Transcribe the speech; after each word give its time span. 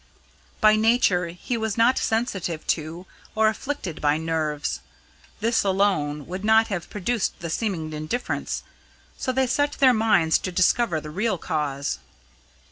By 0.61 0.75
nature 0.77 1.27
he 1.27 1.57
was 1.57 1.77
not 1.77 1.99
sensitive 1.99 2.65
to, 2.65 3.05
or 3.35 3.49
afflicted 3.49 4.01
by, 4.01 4.17
nerves. 4.17 4.79
This 5.41 5.63
alone 5.63 6.25
would 6.25 6.43
not 6.43 6.69
have 6.69 6.89
produced 6.89 7.37
the 7.39 7.51
seeming 7.51 7.93
indifference, 7.93 8.63
so 9.15 9.31
they 9.31 9.45
set 9.45 9.73
their 9.73 9.93
minds 9.93 10.39
to 10.39 10.51
discover 10.51 10.99
the 11.01 11.11
real 11.11 11.37
cause. 11.37 11.99